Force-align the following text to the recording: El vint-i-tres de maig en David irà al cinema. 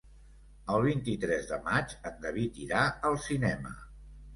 El 0.75 0.85
vint-i-tres 0.85 1.47
de 1.53 1.61
maig 1.69 1.95
en 2.13 2.21
David 2.27 2.61
irà 2.67 2.87
al 3.13 3.23
cinema. 3.33 3.81